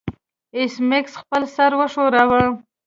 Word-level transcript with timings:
ایس 0.57 0.73
میکس 0.89 1.13
خپل 1.21 1.41
سر 1.55 1.71
وښوراوه 1.79 2.43